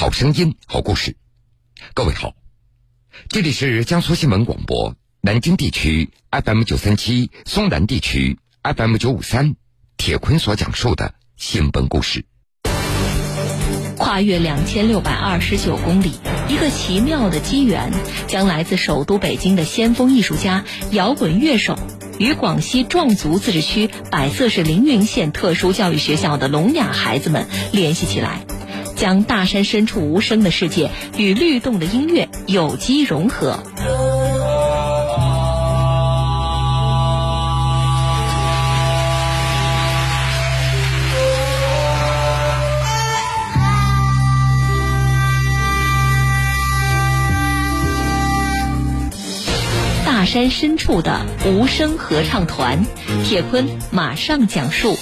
[0.00, 1.14] 好声音，好故事。
[1.92, 2.32] 各位好，
[3.28, 9.56] 这里是江苏新闻广播南京地区 FM 九三七，松南地区 FM 九五三。
[9.98, 12.24] 铁坤所讲述的新闻故事。
[13.98, 16.12] 跨越两千六百二十九公里，
[16.48, 17.92] 一个奇妙的机缘，
[18.26, 21.78] 将来自首都北京的先锋艺术家、摇滚乐手，
[22.18, 28.46] 与广西壮族自治区百色市凌云县特殊教育学校的聋哑孩子们联系起来，
[29.00, 33.58] 将大山深处无声的世界与律动的音乐有机融合。
[50.04, 52.84] 大山深处的无声合唱团，
[53.24, 54.94] 铁坤马上讲述。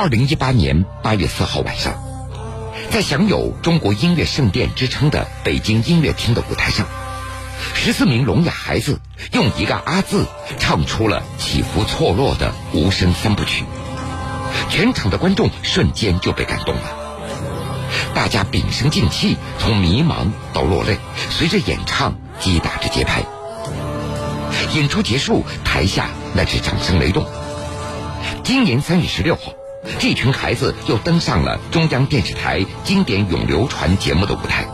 [0.00, 2.00] 二零一八年八月四号晚上，
[2.92, 6.86] 在享有“中国音乐圣殿”之称的北京音乐厅的舞台上，
[7.74, 9.00] 十四名聋哑孩子
[9.32, 10.26] 用一个“阿”字
[10.60, 13.64] 唱出了起伏错落的无声三部曲，
[14.70, 16.82] 全场的观众瞬间就被感动了。
[18.14, 20.98] 大家屏声静气，从迷茫到落泪，
[21.30, 23.24] 随着演唱击打着节拍。
[24.76, 27.26] 演出结束，台下那是掌声雷动。
[28.44, 29.54] 今年三月十六号。
[29.98, 34.68] 这群孩子又登上了中央电视台经典永流传节目的舞台。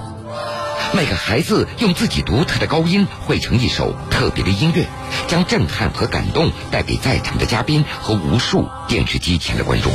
[0.95, 4.87] 每个孩子用自己独特的高音汇成一首特别的音乐，
[5.27, 9.93] 将震撼和感动带给在场的嘉宾和无数电视机前的观众。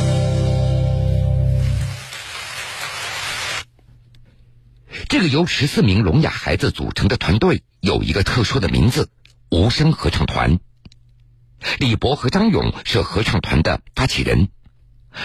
[5.08, 9.08] 这个由十四名聋哑孩子组成的团队有一个特殊的名字——
[9.50, 10.58] 无声合唱团。
[11.78, 14.48] 李博和张勇是合唱团的发起人。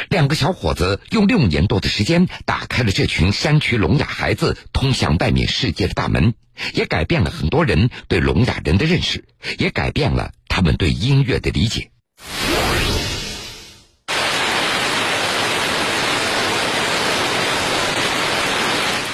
[0.09, 6.33] 两个小伙子用六年多的时间，打开了这群山区聋哑孩子通向外面世界的大门，
[6.73, 9.25] 也改变了很多人对聋哑人的认识，
[9.57, 11.91] 也改变了他们对音乐的理解。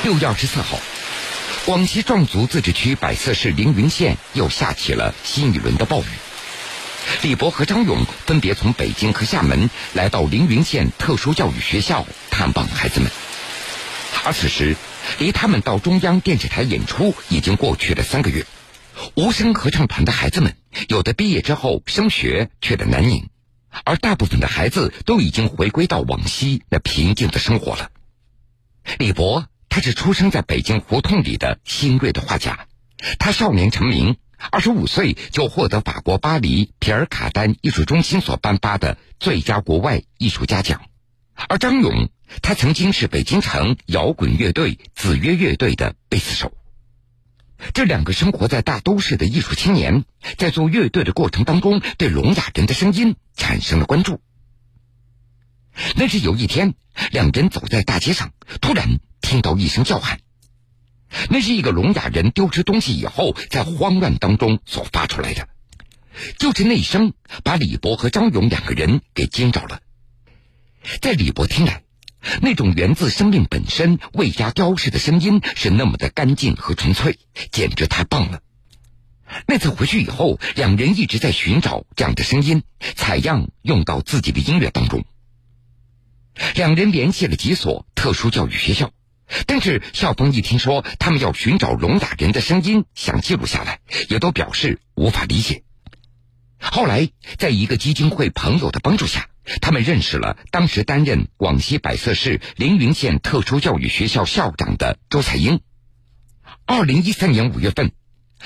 [0.03, 0.79] 六月二十四号，
[1.65, 6.30] 广西壮族自治区百色市凌云县又下起了新一轮的暴雨。
[7.23, 13.11] 李博和张勇分别从北京和厦门来到凌云县特殊教育学校探望孩子们，
[14.23, 14.75] 而此时，
[15.19, 18.45] 离他们到中央电视台演出已经过去了三个月。
[19.15, 20.55] 无声合唱团的孩子们，
[20.87, 23.29] 有的毕业之后升学去了南宁，
[23.83, 27.89] 而大部分的孩子都已经回归到往昔那平静的生活了。
[28.97, 32.67] 李博，他是出生在北京胡同里的新锐的画家，
[33.19, 34.17] 他少年成名。
[34.49, 40.81] 二十五岁就获得法国巴黎皮尔卡丹艺术中心所颁发的最佳国外艺术家奖，
[41.47, 42.09] 而张勇，
[42.41, 46.51] 他曾经是北京城摇滚乐队子曰乐队的贝斯手。
[47.73, 50.03] 这两个生活在大都市的艺术青年，
[50.37, 54.19] 在做乐队的过程当中，对聋哑人的声音产生了关注。
[55.95, 56.73] 那是有一天，
[57.11, 60.19] 两人走在大街上，突然听到一声叫喊。
[61.29, 65.47] 那是一个聋哑人丢失东西以后，在慌乱当中所发出来的，
[66.37, 67.13] 就是那声
[67.43, 69.81] 把李博和张勇两个人给惊着了。
[71.01, 71.83] 在李博听来，
[72.41, 77.19] 那种源自生命本身、未加雕饰的声音是那么的干净和纯粹，
[77.51, 78.41] 简直太棒了。
[79.47, 82.63] 那次回去以后，两人一直在寻找这样的声音，
[82.95, 85.05] 采样用到自己的音乐当中。
[86.55, 88.91] 两人联系了几所特殊教育学校。
[89.47, 93.79] 但是校方一听说他们要寻找聋哑人的声音，想记录下来，
[94.09, 95.63] 也都表示无法理解。
[96.59, 99.29] 后来，在一个基金会朋友的帮助下，
[99.61, 105.59] 他们认识了当时担任广西百色市凌云县特殊教育学校校长的周彩英。
[106.65, 107.91] 二零一三年五月份，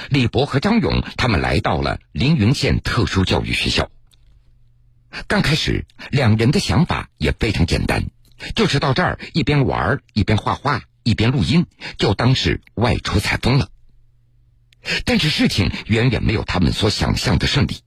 [0.09, 3.89] 李博和张勇他们来到了凌云县特殊教育学校。
[5.27, 8.05] 刚开始，两人的想法也非常简单。
[8.55, 11.65] 就是到这儿一边玩一边画画一边录音，
[11.97, 13.69] 就当是外出采风了。
[15.03, 17.77] 但是事情远远没有他们所想象的顺利。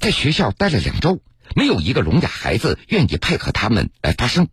[0.00, 1.20] 在学校待了两周，
[1.54, 4.48] 没有一个聋哑孩子愿意配合他们来发声。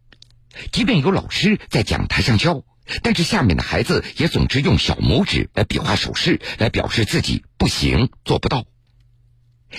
[0.73, 2.65] 即便有老师在讲台上教，
[3.01, 8.65] 但是下面的孩子也总是用小拇指来比划手势，来表示自己不行、做不到。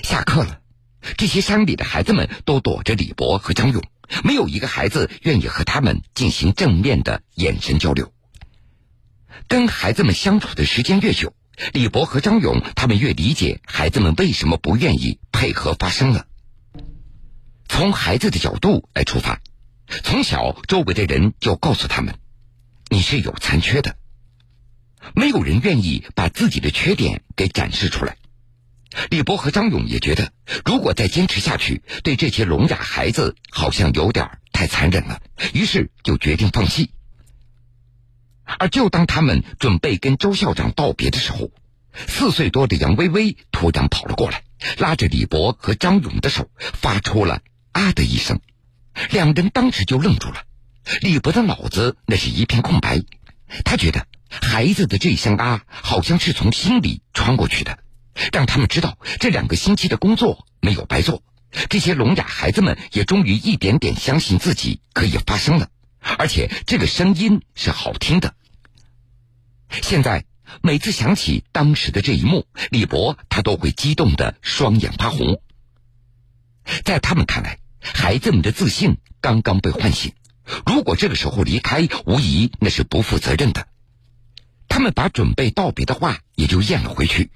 [0.02, 0.60] 下课了，
[1.18, 3.82] 这些山里的孩子们都躲着李博和张勇，
[4.24, 8.12] 没有一个孩子愿意和他们进行正面的眼神交流。
[9.48, 11.34] 跟孩子们相处的时间越久，
[11.72, 16.26] 李博和张勇他们越理解孩子们为什么不愿意配合发声了。
[17.68, 19.40] 从孩子的角度来出发。
[20.02, 22.14] 从小，周围的人就告诉他们
[22.88, 23.96] ：“你是有残缺的。”
[25.14, 28.16] 没有人愿意把自己的缺点给展示出来。
[29.10, 30.32] 李博和张勇也觉得，
[30.64, 35.20] 如果再坚持下去，对这些聋哑孩子好像有点太残忍了，
[35.54, 36.90] 于是就决定放弃。
[38.58, 41.50] 而就当他们准备跟周校长道别的时候，
[42.06, 44.42] 四岁多的杨微微突然跑了过来，
[44.78, 47.40] 拉着李博和张勇的手，发出了
[47.72, 48.40] “啊”的一声。
[49.10, 50.42] 两人当时就愣住了，
[51.00, 53.00] 李博的脑子那是一片空白，
[53.64, 57.78] 他觉得孩子的这一声啊，好像是从心里穿过去的，
[58.32, 61.22] 让他们知道这两个星期的工作没有白做。
[61.68, 65.68] 这些聋哑孩子们也终于一点点相信自己可以发声了，
[66.18, 68.34] 而且这个声音是好听的。
[69.82, 70.24] 现在
[70.62, 75.40] 每次想起当时的这一幕，李博他都会激动的双眼发红。
[76.84, 77.58] 在他们看来。
[77.84, 80.12] 孩子们的自信刚刚被唤醒，
[80.64, 83.66] 如果这个时候离开，无疑那是不负责任的。
[84.68, 87.32] 他们把准备道别的话也就咽了回去。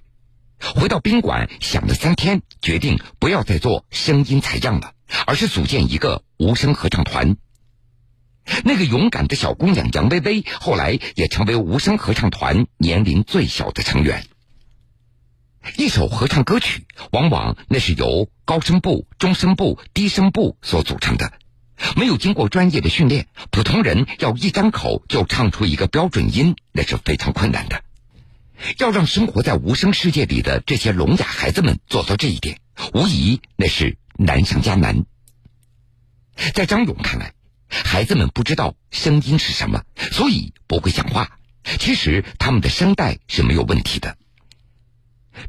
[0.58, 4.92] 回到宾馆，想了三天，决定不要再做声音采样了，
[5.26, 7.36] 而是组建一个无声合唱团。
[8.64, 14.24] 那个勇敢的小姑娘杨薇薇，后来也成为无声合唱团年龄最小的成员。
[15.76, 21.32] 一首合唱歌曲，往往那是由高声部、中声部、低声部所组成的。
[21.96, 27.82] 没有经过专业的训练，普通人要一张口就唱出一个标准音，那是非常困难的。
[28.78, 32.60] 要让生活在无声世界里的这些聋哑孩子们做到这一点，
[32.94, 35.04] 无疑那是难上加难。
[36.54, 37.32] 在张勇看来，
[37.68, 39.82] 孩子们不知道声音是什么，
[40.12, 41.38] 所以不会讲话。
[41.78, 44.16] 其实他们的声带是没有问题的。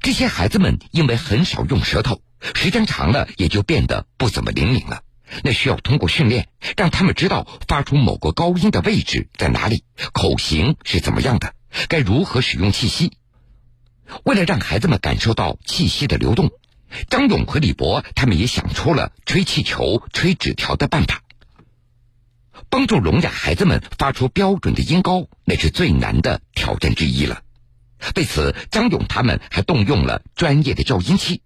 [0.02, 2.22] 这些孩子们因为很少用舌头，
[2.56, 5.04] 时间长了也就变得不怎么灵敏了。
[5.44, 9.84] 那需要通过训练，让他们知道发出某个高音的位置在哪里，
[10.14, 11.54] 口型是怎么样的，
[11.88, 13.14] 该如何使用气息。
[14.24, 16.52] 为了让孩子们感受到气息的流动，
[17.10, 21.24] 张勇和李博他们也想出了吹气球、吹纸条的办法，
[22.70, 27.42] 帮助聋哑孩子们发出标准的音高，那是最难的挑战之一了。
[28.16, 31.42] 为此，张勇他们还动用了专业的调音器。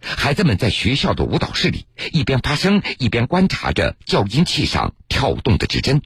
[0.00, 6.02] 孩子们在学校的舞蹈室里一边发声，一边观察着调音器上跳动的指针。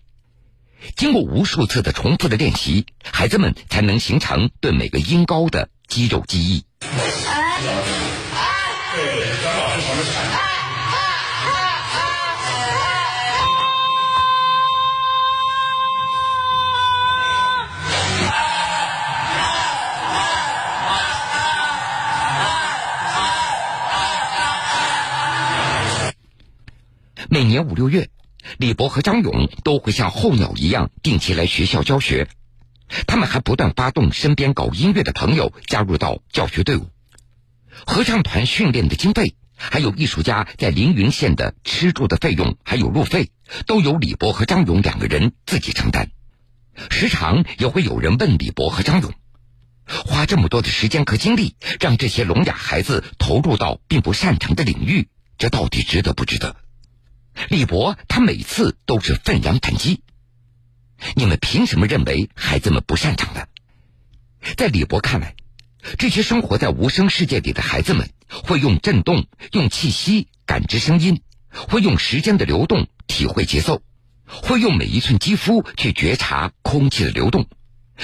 [0.96, 6.64] 经过无数次的重复的练习，孩子们才能形成对每个音高的肌肉记忆。
[27.28, 28.08] 每年五六月，
[28.58, 32.28] 李博和张勇都会像候鸟一样定期来学校教学。
[33.06, 36.88] 他们还不断发动身边搞音乐的朋友加入到教学队伍。
[37.86, 43.30] 合唱团训练的经费，还有艺术家在凌云县的吃住的费用，还有路费，
[43.66, 46.10] 都由李博和张勇两个人自己承担。
[46.90, 49.12] 时常也会有人问李博和张勇：
[49.84, 56.56] 花这么多的时间和精力，让这些聋哑孩子投入到并不擅长的领域，这到底值得不值得？
[57.48, 60.02] 李博他每次都是愤然反击
[61.14, 63.46] ：“你们凭什么认为孩子们不擅长呢？”
[64.56, 65.34] 在李博看来，
[65.98, 73.82] 这些生活在无声世界里的孩子们会用震动、用气息感知声音，会用时间的流动体会节奏，
[74.24, 77.46] 会用每一寸肌肤去觉察空气的流动。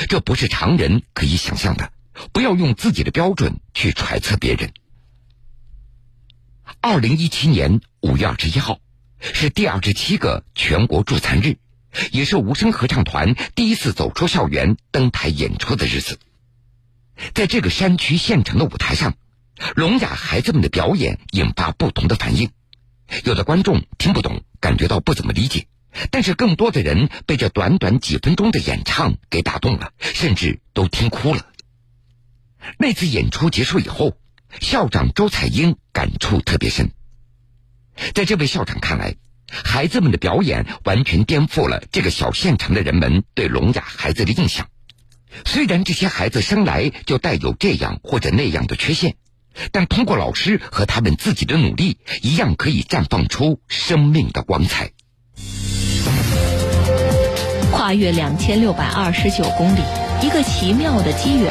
[0.09, 1.93] 这不是常人可以想象的。
[2.33, 4.73] 不要用自己的标准去揣测别人。
[6.81, 8.79] 二零一七年五月二十一号。
[9.23, 11.57] 是第二十七个全国助残日，
[12.11, 16.19] 也是无声合唱团第一次走出校园登台演出的日子。
[17.33, 19.15] 在这个山区县城的舞台上，
[19.77, 22.51] 聋哑孩子们的表演引发不同的反应。
[23.25, 25.67] 有的观众听不懂，感觉到不怎么理解；
[26.11, 31.47] 但是更多的人被这短短几分钟的演唱给打动了，甚至都听哭了。
[32.79, 34.17] 那次演出结束以后，
[34.61, 36.91] 校长周彩英感触特别深。
[38.15, 44.67] 在这位校长看来，孩子们的表演完全颠覆了这个小县城的人们对聋哑孩子的印象。
[45.45, 49.15] 虽然这些孩子生来就带有这样或者那样的缺陷，
[49.71, 54.91] 但通过老师和他们自己的努力，一样可以绽放出生命的光彩。
[57.71, 59.81] 跨越两千六百二十九公里，
[60.23, 61.51] 一个奇妙的机缘，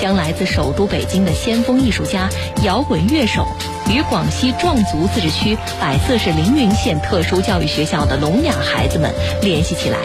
[0.00, 2.30] 将来自首都北京的先锋艺术家、
[2.64, 3.46] 摇滚乐手
[3.90, 9.10] 与广西壮族自治区百色市凌云县特殊教育学校的聋哑孩子们
[9.42, 9.98] 联系起来，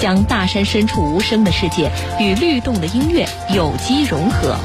[0.00, 4.56] 将大山深处无声的世界与律动的音乐有机融合。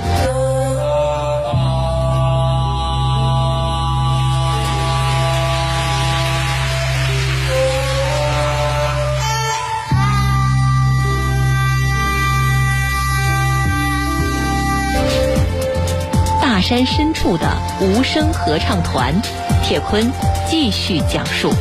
[16.67, 19.21] 山深处的无声合唱团，
[19.63, 20.11] 铁坤
[20.49, 21.53] 继续讲述。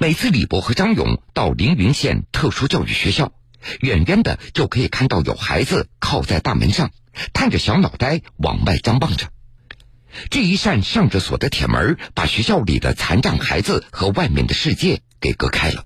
[0.00, 3.30] 每次李博和张勇到凌云县特殊教育学校，
[3.78, 6.90] 远远的就可以看到有孩子靠在大门上，
[7.32, 9.28] 探着小脑袋往外张望着。
[10.30, 15.84] 这一扇上着锁的铁门，把学校里的残障孩子和外面的世界给隔开了。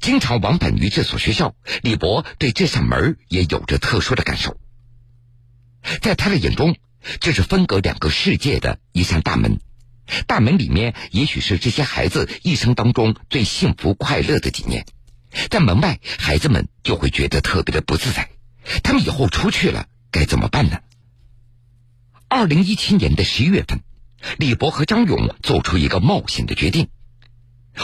[0.00, 4.56] 经常往返于这所学校，李博对这扇门也有着特殊的感受。
[6.00, 6.76] 在他的眼中，
[7.20, 9.60] 这是分隔两个世界的一扇大门。
[10.26, 14.86] 大门里面，也许是这些孩子一生当中最幸福快乐的几年。
[15.50, 18.30] 在门外，孩子们就会觉得特别的不自在。
[18.82, 20.78] 他们以后出去了该怎么办呢？
[22.28, 23.80] 二零一七年的十一月份，
[24.38, 26.88] 李博和张勇做出一个冒险的决定。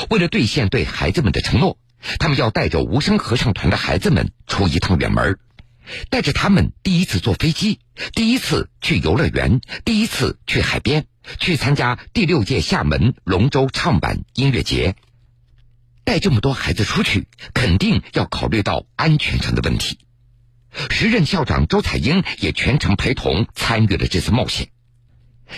[0.08, 1.78] 为了兑现对孩子们的承诺，
[2.18, 5.38] 他们要带着无声合唱团的孩子们出一趟远门，
[6.08, 7.80] 带着他们第一次坐飞机，
[8.12, 11.06] 第一次去游乐园，第一次去海边，
[11.38, 14.94] 去参加第六届厦门龙舟唱版音乐节。
[16.04, 19.98] 带这么多孩子出去，肯定要考虑到安全上的问题。
[20.88, 24.68] 时任校长周彩英也全程陪同参与了这次冒险。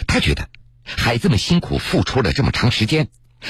[0.07, 0.49] 他觉得，
[0.85, 3.09] 孩子们辛苦付出了这么长时间。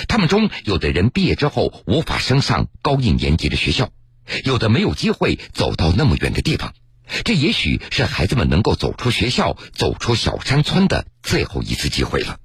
[0.08, 3.90] 他们中有的人毕业之后无法升上高一年级的学校，
[4.44, 6.75] 有的没有机会走到那么远的地方。
[7.25, 12.38] 这也许是孩子们能够走出学校、走出小山村的最后一次机会了。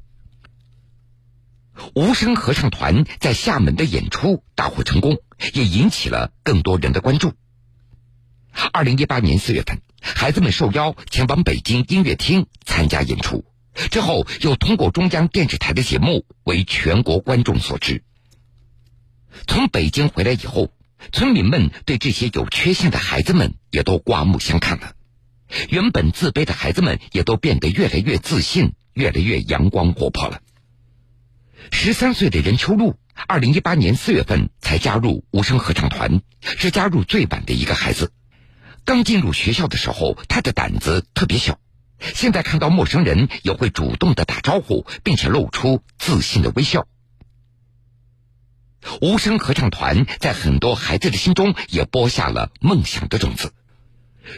[1.93, 5.17] 无声合唱团在厦门的演出大获成功，
[5.53, 7.33] 也引起了更多人的关注。
[8.73, 13.45] 二零一八年四月份，孩子们受邀前往北京音乐厅参加演出。
[13.91, 18.03] 之后又通过中央电视台的节目为全国观众所知。
[19.45, 20.71] 从北京回来以后，
[21.11, 24.93] 村民们对这些有缺陷的孩子们也都刮目相看了。
[25.69, 30.41] 原本自卑的孩子们也都变得越来越自信，越来越阳光活泼了。
[31.71, 38.11] 十三岁的任秋露，二零一八年四月份才加入无声合唱团，是加入最晚的一个孩子。
[38.85, 41.59] 刚进入学校的时候，他的胆子特别小。
[41.99, 46.87] 现在看到陌生人也会主动的打招呼，并且露出自信的微笑。
[49.01, 53.53] 无声合唱团在很多孩子的心中也播下了梦想的种子。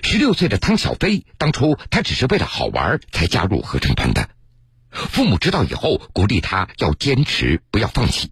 [0.04, 4.30] 十六岁的汤小飞，当初他只是为了好玩才加入合唱团的，
[4.92, 8.32] 父母知道以后鼓励他要坚持，不要放弃。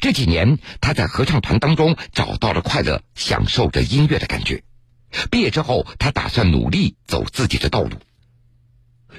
[0.00, 4.62] 这几年他在合唱团当中找到了快乐，享受着音乐的感觉。
[5.30, 7.90] 毕业之后，他打算努力走自己的道路。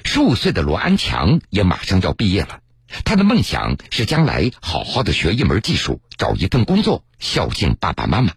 [0.04, 2.60] 十五岁的罗安强也马上要毕业了，
[3.04, 8.34] 他的梦想是将来好好的学一门技术，找一份工作，孝敬爸爸妈妈。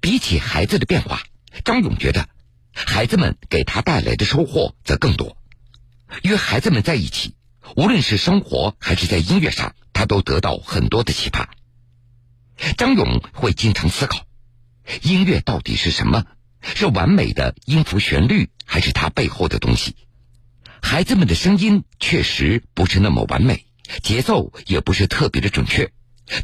[0.00, 1.22] 比起孩子的变化，
[1.64, 2.28] 张勇觉得，
[2.72, 5.36] 孩子们给他带来的收获则更多。
[6.22, 7.34] 与孩子们在一起，
[7.76, 11.50] 无论是生活还是在音乐上，他都得到很多的启发。
[12.76, 14.26] 张勇会经常思考。
[15.02, 16.24] 音乐到底是什么？
[16.62, 19.94] 是完美的音符旋律，还是它背后的东西？
[20.82, 23.64] 孩子们的声音确实不是那么完美，
[24.02, 25.90] 节奏也不是特别的准确，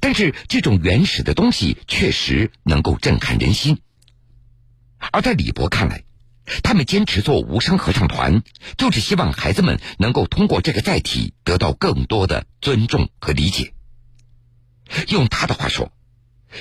[0.01, 3.81] 但是这种原始的东西确实能够震撼人心。
[5.13, 6.05] 而在李博看来，
[6.63, 8.43] 他们坚持做无声合唱团，
[8.79, 13.75] 就是希望孩子们能够通过这个载体得到更多的尊重和理解。
[15.09, 15.93] 用他的话说，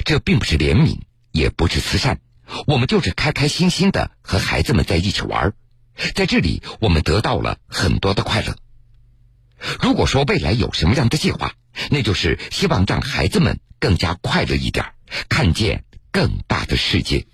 [0.04, 1.00] 这并不是怜悯。
[1.36, 2.20] 也不是慈善，
[2.66, 5.52] 我们就是开开心心的和孩子们在一起玩，
[6.16, 8.56] 在这里我们得到了很多的快乐。
[9.82, 11.52] 如果说未来有什么样的计划，
[11.92, 14.86] 那就是希望让孩子们更加快乐一点，
[15.28, 17.28] 看见更大的世界。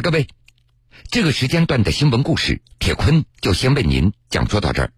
[0.00, 0.28] 各位，
[1.10, 4.92] 这个时间段的新闻故事，铁坤就先为您讲述到这儿。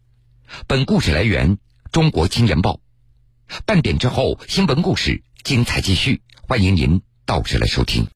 [0.67, 1.57] 本故事来源
[1.91, 2.81] 《中国青年报》。
[3.65, 8.09] 半点之后，新闻故事精彩继续，欢迎您到时来收听。